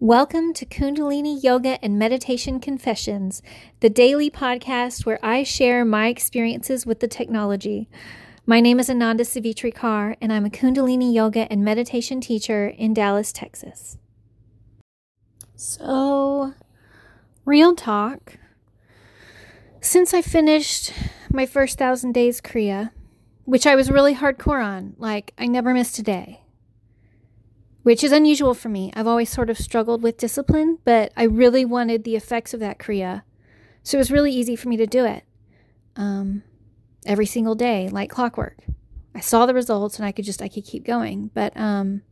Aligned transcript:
Welcome 0.00 0.52
to 0.52 0.64
Kundalini 0.64 1.42
Yoga 1.42 1.84
and 1.84 1.98
Meditation 1.98 2.60
Confessions, 2.60 3.42
the 3.80 3.90
daily 3.90 4.30
podcast 4.30 5.04
where 5.04 5.18
I 5.24 5.42
share 5.42 5.84
my 5.84 6.06
experiences 6.06 6.86
with 6.86 7.00
the 7.00 7.08
technology. 7.08 7.88
My 8.46 8.60
name 8.60 8.78
is 8.78 8.88
Ananda 8.88 9.24
Savitri 9.24 9.72
Kaur, 9.72 10.14
and 10.20 10.32
I'm 10.32 10.46
a 10.46 10.50
Kundalini 10.50 11.12
Yoga 11.12 11.50
and 11.50 11.64
Meditation 11.64 12.20
teacher 12.20 12.68
in 12.68 12.94
Dallas, 12.94 13.32
Texas. 13.32 13.98
So, 15.56 16.54
real 17.44 17.74
talk. 17.74 18.38
Since 19.80 20.14
I 20.14 20.22
finished 20.22 20.92
my 21.32 21.44
first 21.44 21.76
thousand 21.76 22.12
days 22.12 22.40
Kriya, 22.40 22.92
which 23.46 23.66
I 23.66 23.74
was 23.74 23.90
really 23.90 24.14
hardcore 24.14 24.64
on, 24.64 24.94
like 24.96 25.34
I 25.36 25.48
never 25.48 25.74
missed 25.74 25.98
a 25.98 26.04
day 26.04 26.42
which 27.82 28.04
is 28.04 28.12
unusual 28.12 28.54
for 28.54 28.68
me. 28.68 28.92
I've 28.94 29.06
always 29.06 29.30
sort 29.30 29.50
of 29.50 29.58
struggled 29.58 30.02
with 30.02 30.18
discipline, 30.18 30.78
but 30.84 31.12
I 31.16 31.24
really 31.24 31.64
wanted 31.64 32.04
the 32.04 32.16
effects 32.16 32.52
of 32.52 32.60
that 32.60 32.78
Kriya. 32.78 33.22
So 33.82 33.96
it 33.96 34.00
was 34.00 34.10
really 34.10 34.32
easy 34.32 34.56
for 34.56 34.68
me 34.68 34.76
to 34.76 34.86
do 34.86 35.04
it 35.04 35.24
um, 35.96 36.42
every 37.06 37.26
single 37.26 37.54
day, 37.54 37.88
like 37.88 38.10
clockwork. 38.10 38.58
I 39.14 39.20
saw 39.20 39.46
the 39.46 39.54
results 39.54 39.96
and 39.96 40.04
I 40.04 40.12
could 40.12 40.24
just, 40.24 40.42
I 40.42 40.48
could 40.48 40.64
keep 40.64 40.84
going. 40.84 41.30
But 41.34 41.56
um, 41.56 42.02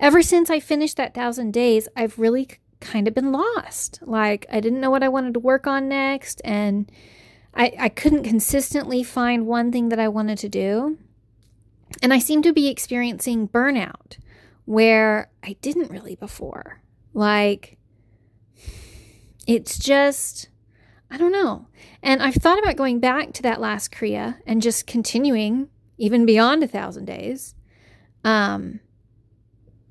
ever 0.00 0.22
since 0.22 0.50
I 0.50 0.60
finished 0.60 0.96
that 0.96 1.14
thousand 1.14 1.52
days, 1.52 1.88
I've 1.96 2.18
really 2.18 2.48
kind 2.80 3.06
of 3.06 3.14
been 3.14 3.30
lost. 3.32 4.00
Like 4.02 4.46
I 4.50 4.60
didn't 4.60 4.80
know 4.80 4.90
what 4.90 5.04
I 5.04 5.08
wanted 5.08 5.34
to 5.34 5.40
work 5.40 5.66
on 5.66 5.88
next. 5.88 6.42
And 6.44 6.90
I, 7.54 7.72
I 7.78 7.88
couldn't 7.88 8.24
consistently 8.24 9.02
find 9.02 9.46
one 9.46 9.70
thing 9.70 9.90
that 9.90 10.00
I 10.00 10.08
wanted 10.08 10.38
to 10.38 10.48
do. 10.48 10.98
And 12.02 12.12
I 12.12 12.18
seem 12.18 12.42
to 12.42 12.52
be 12.52 12.68
experiencing 12.68 13.48
burnout 13.48 14.16
where 14.64 15.30
I 15.42 15.56
didn't 15.60 15.90
really 15.90 16.16
before. 16.16 16.82
Like, 17.14 17.78
it's 19.46 19.78
just, 19.78 20.48
I 21.10 21.18
don't 21.18 21.32
know. 21.32 21.66
And 22.02 22.22
I've 22.22 22.34
thought 22.34 22.58
about 22.58 22.76
going 22.76 23.00
back 23.00 23.32
to 23.34 23.42
that 23.42 23.60
last 23.60 23.92
Kriya 23.92 24.38
and 24.46 24.62
just 24.62 24.86
continuing 24.86 25.68
even 25.98 26.26
beyond 26.26 26.62
a 26.62 26.68
thousand 26.68 27.04
days. 27.04 27.54
Um, 28.24 28.80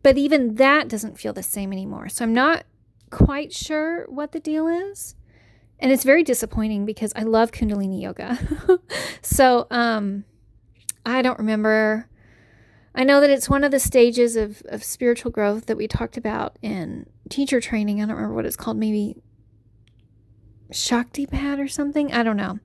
but 0.04 0.18
even 0.18 0.56
that 0.56 0.88
doesn't 0.88 1.20
feel 1.20 1.34
the 1.34 1.44
same 1.44 1.72
anymore. 1.72 2.10
So 2.10 2.24
I'm 2.24 2.34
not 2.34 2.66
quite 3.12 3.54
sure 3.54 4.06
what 4.08 4.32
the 4.32 4.40
deal 4.40 4.68
is. 4.68 5.16
And 5.80 5.92
it's 5.92 6.04
very 6.04 6.24
disappointing 6.24 6.86
because 6.86 7.12
I 7.16 7.24
love 7.24 7.52
Kundalini 7.52 8.02
yoga. 8.02 8.38
so 9.22 9.68
um, 9.72 10.26
I 11.06 11.22
don't 11.22 11.40
remember 11.40 12.08
I 12.94 13.04
know 13.04 13.22
that 13.22 13.30
it's 13.30 13.50
one 13.50 13.64
of 13.64 13.72
the 13.72 13.80
stages 13.80 14.36
of, 14.36 14.62
of 14.66 14.84
spiritual 14.84 15.32
growth 15.32 15.66
that 15.68 15.78
we 15.78 15.88
talked 15.88 16.18
about 16.18 16.58
in 16.62 17.06
teacher 17.30 17.62
training. 17.62 18.02
I 18.02 18.06
don't 18.06 18.16
remember 18.16 18.36
what 18.36 18.46
it's 18.46 18.58
called, 18.58 18.78
maybe 18.78 19.16
Shaktipat 20.72 21.60
or 21.60 21.68
something. 21.68 22.12
I 22.14 22.24
don't 22.24 22.38
know. 22.38 22.60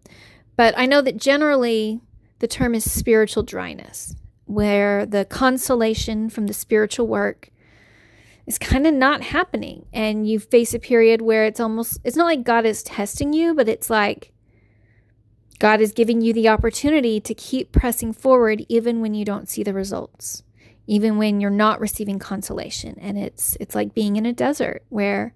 But 0.56 0.76
I 0.76 0.86
know 0.86 1.00
that 1.02 1.16
generally 1.16 2.00
the 2.40 2.48
term 2.48 2.74
is 2.74 2.90
spiritual 2.90 3.42
dryness, 3.42 4.16
where 4.46 5.06
the 5.06 5.24
consolation 5.24 6.28
from 6.28 6.46
the 6.46 6.54
spiritual 6.54 7.06
work 7.06 7.50
is 8.46 8.58
kind 8.58 8.86
of 8.86 8.94
not 8.94 9.22
happening. 9.22 9.86
And 9.92 10.28
you 10.28 10.38
face 10.38 10.74
a 10.74 10.78
period 10.78 11.20
where 11.20 11.44
it's 11.44 11.60
almost, 11.60 12.00
it's 12.04 12.16
not 12.16 12.26
like 12.26 12.44
God 12.44 12.66
is 12.66 12.82
testing 12.82 13.32
you, 13.32 13.54
but 13.54 13.68
it's 13.68 13.90
like, 13.90 14.32
God 15.58 15.80
is 15.80 15.92
giving 15.92 16.20
you 16.20 16.32
the 16.32 16.48
opportunity 16.48 17.20
to 17.20 17.34
keep 17.34 17.72
pressing 17.72 18.12
forward 18.12 18.64
even 18.68 19.00
when 19.00 19.14
you 19.14 19.24
don't 19.24 19.48
see 19.48 19.62
the 19.62 19.72
results, 19.72 20.42
even 20.86 21.16
when 21.16 21.40
you're 21.40 21.50
not 21.50 21.80
receiving 21.80 22.18
consolation. 22.18 22.96
And 23.00 23.18
it's 23.18 23.56
it's 23.60 23.74
like 23.74 23.94
being 23.94 24.16
in 24.16 24.26
a 24.26 24.32
desert 24.32 24.84
where 24.88 25.34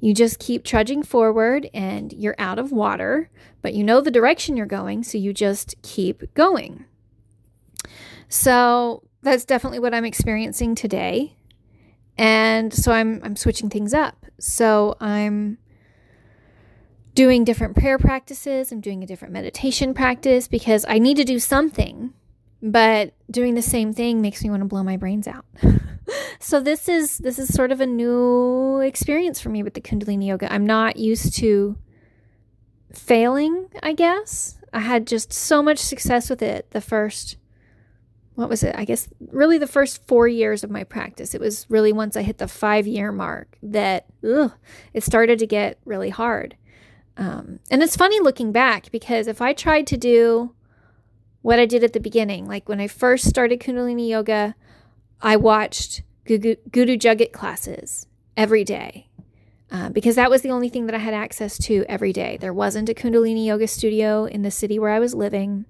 you 0.00 0.14
just 0.14 0.38
keep 0.38 0.64
trudging 0.64 1.02
forward 1.02 1.70
and 1.72 2.12
you're 2.12 2.34
out 2.38 2.58
of 2.58 2.72
water, 2.72 3.30
but 3.62 3.72
you 3.72 3.84
know 3.84 4.00
the 4.00 4.10
direction 4.10 4.56
you're 4.56 4.66
going, 4.66 5.04
so 5.04 5.16
you 5.16 5.32
just 5.32 5.80
keep 5.82 6.34
going. 6.34 6.84
So 8.28 9.04
that's 9.22 9.44
definitely 9.44 9.78
what 9.78 9.94
I'm 9.94 10.04
experiencing 10.04 10.74
today. 10.74 11.36
And 12.18 12.74
so 12.74 12.92
I'm 12.92 13.20
I'm 13.22 13.36
switching 13.36 13.70
things 13.70 13.94
up. 13.94 14.26
So 14.38 14.96
I'm 15.00 15.58
doing 17.14 17.44
different 17.44 17.76
prayer 17.76 17.98
practices. 17.98 18.72
I'm 18.72 18.80
doing 18.80 19.02
a 19.02 19.06
different 19.06 19.34
meditation 19.34 19.94
practice 19.94 20.48
because 20.48 20.84
I 20.88 20.98
need 20.98 21.16
to 21.18 21.24
do 21.24 21.38
something, 21.38 22.12
but 22.62 23.14
doing 23.30 23.54
the 23.54 23.62
same 23.62 23.92
thing 23.92 24.22
makes 24.22 24.42
me 24.42 24.50
want 24.50 24.62
to 24.62 24.68
blow 24.68 24.82
my 24.82 24.96
brains 24.96 25.26
out. 25.26 25.44
so 26.40 26.60
this 26.60 26.88
is 26.88 27.18
this 27.18 27.38
is 27.38 27.52
sort 27.52 27.72
of 27.72 27.80
a 27.80 27.86
new 27.86 28.80
experience 28.80 29.40
for 29.40 29.48
me 29.48 29.62
with 29.62 29.74
the 29.74 29.80
Kundalini 29.80 30.26
yoga. 30.26 30.52
I'm 30.52 30.66
not 30.66 30.96
used 30.96 31.34
to 31.36 31.76
failing, 32.92 33.68
I 33.82 33.92
guess. 33.92 34.58
I 34.72 34.80
had 34.80 35.06
just 35.06 35.32
so 35.32 35.62
much 35.62 35.78
success 35.78 36.30
with 36.30 36.42
it 36.42 36.70
the 36.70 36.80
first 36.80 37.36
what 38.34 38.48
was 38.48 38.62
it? 38.62 38.74
I 38.78 38.86
guess 38.86 39.10
really 39.30 39.58
the 39.58 39.66
first 39.66 40.06
4 40.08 40.26
years 40.26 40.64
of 40.64 40.70
my 40.70 40.84
practice. 40.84 41.34
It 41.34 41.40
was 41.40 41.66
really 41.68 41.92
once 41.92 42.16
I 42.16 42.22
hit 42.22 42.38
the 42.38 42.48
5 42.48 42.86
year 42.86 43.12
mark 43.12 43.58
that 43.62 44.06
ugh, 44.26 44.52
it 44.94 45.04
started 45.04 45.38
to 45.40 45.46
get 45.46 45.78
really 45.84 46.08
hard. 46.08 46.56
Um, 47.16 47.60
and 47.70 47.82
it's 47.82 47.96
funny 47.96 48.20
looking 48.20 48.52
back 48.52 48.90
because 48.90 49.26
if 49.26 49.42
I 49.42 49.52
tried 49.52 49.86
to 49.88 49.96
do 49.96 50.54
what 51.42 51.58
I 51.58 51.66
did 51.66 51.84
at 51.84 51.92
the 51.92 52.00
beginning, 52.00 52.46
like 52.46 52.68
when 52.68 52.80
I 52.80 52.88
first 52.88 53.28
started 53.28 53.60
Kundalini 53.60 54.08
Yoga, 54.08 54.54
I 55.20 55.36
watched 55.36 56.02
Guru, 56.24 56.56
Jagat 56.96 57.32
classes 57.32 58.06
every 58.36 58.64
day 58.64 59.08
uh, 59.70 59.90
because 59.90 60.16
that 60.16 60.30
was 60.30 60.42
the 60.42 60.50
only 60.50 60.68
thing 60.68 60.86
that 60.86 60.94
I 60.94 60.98
had 60.98 61.14
access 61.14 61.58
to 61.58 61.84
every 61.88 62.12
day. 62.12 62.38
There 62.40 62.52
wasn't 62.52 62.88
a 62.88 62.94
Kundalini 62.94 63.46
Yoga 63.46 63.68
studio 63.68 64.24
in 64.24 64.42
the 64.42 64.50
city 64.50 64.78
where 64.78 64.90
I 64.90 64.98
was 64.98 65.14
living. 65.14 65.66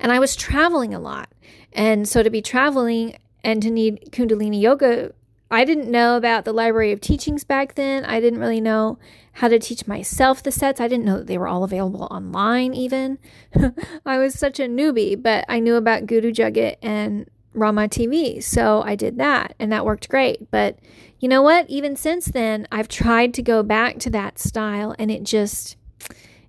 And 0.00 0.10
I 0.10 0.18
was 0.18 0.34
traveling 0.34 0.92
a 0.92 0.98
lot. 0.98 1.32
And 1.72 2.08
so 2.08 2.22
to 2.22 2.30
be 2.30 2.42
traveling 2.42 3.16
and 3.44 3.62
to 3.62 3.70
need 3.70 4.08
Kundalini 4.10 4.60
Yoga 4.60 5.12
I 5.52 5.64
didn't 5.64 5.90
know 5.90 6.16
about 6.16 6.44
the 6.44 6.52
library 6.52 6.92
of 6.92 7.00
teachings 7.00 7.44
back 7.44 7.74
then. 7.74 8.04
I 8.06 8.20
didn't 8.20 8.40
really 8.40 8.60
know 8.60 8.98
how 9.34 9.48
to 9.48 9.58
teach 9.58 9.86
myself 9.86 10.42
the 10.42 10.50
sets. 10.50 10.80
I 10.80 10.88
didn't 10.88 11.04
know 11.04 11.18
that 11.18 11.26
they 11.26 11.36
were 11.36 11.48
all 11.48 11.62
available 11.62 12.08
online, 12.10 12.72
even. 12.72 13.18
I 14.06 14.18
was 14.18 14.34
such 14.34 14.58
a 14.58 14.66
newbie, 14.66 15.20
but 15.20 15.44
I 15.48 15.60
knew 15.60 15.76
about 15.76 16.06
Guru 16.06 16.32
Jagat 16.32 16.76
and 16.80 17.28
Rama 17.52 17.82
TV. 17.82 18.42
So 18.42 18.82
I 18.82 18.94
did 18.94 19.18
that, 19.18 19.54
and 19.58 19.70
that 19.72 19.84
worked 19.84 20.08
great. 20.08 20.50
But 20.50 20.78
you 21.20 21.28
know 21.28 21.42
what? 21.42 21.68
Even 21.68 21.96
since 21.96 22.26
then, 22.26 22.66
I've 22.72 22.88
tried 22.88 23.34
to 23.34 23.42
go 23.42 23.62
back 23.62 23.98
to 24.00 24.10
that 24.10 24.38
style, 24.38 24.94
and 24.98 25.10
it 25.10 25.22
just. 25.22 25.76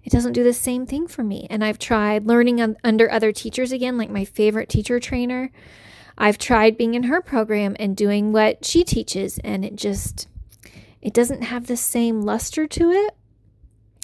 It 0.05 0.11
doesn't 0.11 0.33
do 0.33 0.43
the 0.43 0.51
same 0.51 0.85
thing 0.85 1.07
for 1.07 1.23
me. 1.23 1.47
And 1.49 1.63
I've 1.63 1.79
tried 1.79 2.27
learning 2.27 2.59
un- 2.59 2.75
under 2.83 3.09
other 3.09 3.31
teachers 3.31 3.71
again, 3.71 3.97
like 3.97 4.09
my 4.09 4.25
favorite 4.25 4.67
teacher 4.67 4.99
trainer. 4.99 5.49
I've 6.17 6.37
tried 6.37 6.77
being 6.77 6.93
in 6.93 7.03
her 7.03 7.21
program 7.21 7.75
and 7.79 7.97
doing 7.97 8.31
what 8.31 8.65
she 8.65 8.83
teaches, 8.83 9.39
and 9.39 9.65
it 9.65 9.75
just 9.75 10.27
it 11.01 11.13
doesn't 11.13 11.43
have 11.43 11.67
the 11.67 11.77
same 11.77 12.21
luster 12.21 12.67
to 12.67 12.91
it. 12.91 13.15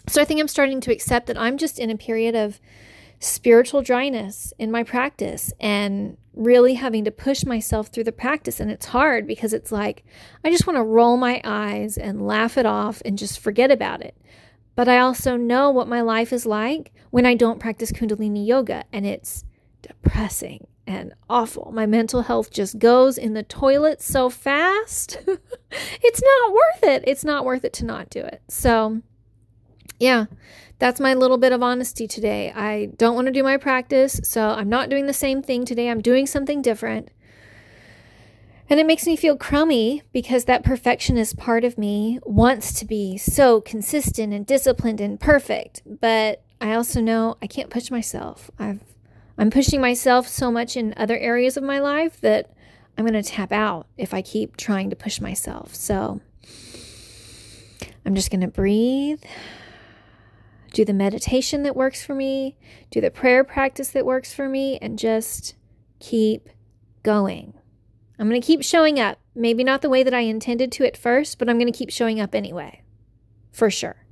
So 0.08 0.22
I 0.22 0.25
think 0.25 0.40
I'm 0.40 0.48
starting 0.48 0.81
to 0.81 0.92
accept 0.92 1.28
that 1.28 1.38
I'm 1.38 1.58
just 1.58 1.80
in 1.80 1.90
a 1.90 1.98
period 1.98 2.36
of 2.36 2.59
spiritual 3.19 3.81
dryness 3.81 4.53
in 4.58 4.72
my 4.72 4.84
practice 4.84 5.53
and 5.59 6.18
really 6.34 6.75
having 6.75 7.03
to 7.03 7.12
push 7.12 7.46
myself 7.46 7.88
through 7.88 8.06
the 8.06 8.12
practice. 8.12 8.59
And 8.59 8.72
it's 8.72 8.88
hard 8.88 9.28
because 9.28 9.53
it's 9.53 9.72
like, 9.72 10.03
I 10.44 10.50
just 10.50 10.66
want 10.66 10.78
to 10.78 10.84
roll 10.84 11.18
my 11.18 11.42
eyes 11.44 11.98
and 11.98 12.25
laugh 12.25 12.58
it 12.58 12.66
off 12.66 13.02
and 13.06 13.18
just 13.18 13.40
forget 13.40 13.72
about 13.72 14.02
it. 14.02 14.16
But 14.75 14.88
I 14.88 15.00
also 15.00 15.36
know 15.36 15.69
what 15.69 15.90
my 15.90 16.02
life 16.02 16.31
is 16.31 16.46
like 16.46 16.94
when 17.09 17.25
I 17.25 17.36
don't 17.36 17.59
practice 17.59 17.92
Kundalini 17.92 18.48
yoga, 18.48 18.86
and 18.94 19.06
it's 19.06 19.44
depressing 19.81 20.68
and 20.89 21.13
awful. 21.29 21.72
My 21.72 21.85
mental 21.85 22.23
health 22.23 22.51
just 22.51 22.79
goes 22.79 23.19
in 23.19 23.35
the 23.35 23.44
toilet 23.44 24.01
so 24.01 24.27
fast. 24.27 25.19
it's 25.72 26.22
not 26.22 26.51
worth 26.51 26.83
it. 26.83 27.03
It's 27.06 27.24
not 27.24 27.45
worth 27.45 27.63
it 27.63 27.74
to 27.74 27.86
not 27.86 28.09
do 28.09 28.21
it. 28.21 28.41
So, 28.47 29.03
yeah, 30.00 30.25
that's 30.80 31.00
my 31.00 31.13
little 31.13 31.38
bit 31.38 31.51
of 31.51 31.62
honesty 31.62 32.07
today. 32.07 32.51
I 32.56 32.88
don't 32.97 33.13
want 33.13 33.27
to 33.27 33.31
do 33.31 33.44
my 33.44 33.56
practice, 33.56 34.19
so 34.24 34.50
I'm 34.50 34.68
not 34.68 34.89
doing 34.89 35.06
the 35.06 35.13
same 35.13 35.44
thing 35.44 35.63
today. 35.63 35.91
I'm 35.91 36.01
doing 36.01 36.25
something 36.25 36.63
different. 36.63 37.12
And 38.68 38.80
it 38.80 38.88
makes 38.88 39.06
me 39.06 39.15
feel 39.15 39.38
crummy 39.38 40.01
because 40.12 40.45
that 40.45 40.63
perfectionist 40.63 41.38
part 41.38 41.63
of 41.63 41.77
me 41.77 42.18
wants 42.24 42.74
to 42.80 42.85
be 42.85 43.15
so 43.15 43.62
consistent 43.62 44.33
and 44.33 44.44
disciplined 44.44 45.00
and 45.00 45.19
perfect. 45.19 45.83
But 45.85 46.44
I 46.59 46.74
also 46.74 47.00
know 47.00 47.38
I 47.44 47.47
can't 47.47 47.69
push 47.69 47.92
myself. 47.92 48.50
I've 48.57 48.83
I'm 49.39 49.50
pushing 49.50 49.81
myself 49.81 50.27
so 50.27 50.51
much 50.51 50.77
in 50.77 50.94
other 50.95 51.18
areas 51.18 51.57
of 51.57 51.63
my 51.63 51.80
life 51.80 52.21
that 52.21 52.51
I'm 52.97 53.06
going 53.06 53.21
to 53.21 53.27
tap 53.27 53.51
out 53.51 53.88
if 53.97 54.13
I 54.13 54.21
keep 54.21 54.57
trying 54.57 54.91
to 54.91 54.95
push 54.95 55.19
myself. 55.19 55.74
So 55.74 56.21
I'm 58.06 58.13
just 58.13 58.30
going 58.30 58.41
to 58.41 58.47
breathe, 58.47 59.24
do 60.74 60.86
the 60.86 60.94
meditation 60.94 61.63
that 61.63 61.75
works 61.75 62.06
for 62.06 62.13
me, 62.13 62.57
do 62.91 63.01
the 63.01 63.09
prayer 63.09 63.44
practice 63.44 63.89
that 63.89 64.06
works 64.06 64.31
for 64.31 64.47
me, 64.47 64.77
and 64.80 65.00
just 65.00 65.56
keep 66.00 66.50
going. 67.01 67.53
I'm 68.19 68.30
going 68.30 68.39
to 68.39 68.45
keep 68.45 68.63
showing 68.63 69.00
up 69.00 69.18
Maybe 69.39 69.63
not 69.63 69.81
the 69.81 69.89
way 69.89 70.03
that 70.03 70.13
I 70.13 70.19
intended 70.19 70.69
to 70.74 70.85
at 70.85 70.97
first, 70.97 71.39
but 71.39 71.50
I'm 71.50 71.57
going 71.57 71.71
to 71.71 71.77
keep 71.77 71.92
showing 71.92 72.19
up 72.19 72.35
anyway. 72.35 72.81
For 73.53 73.69
sure. 73.69 74.06